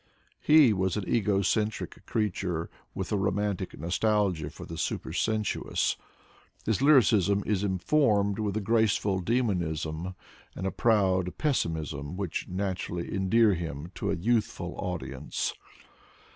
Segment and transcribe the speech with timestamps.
[0.39, 5.95] He was an ego centric creature, with a romantic nostalgia for the supersensuous.
[6.65, 9.19] His lyricism is informed with a grace Introduction xiii ful
[9.59, 10.15] demonism
[10.55, 15.53] and a proud pessimism which naturally endear him to a youthful audience.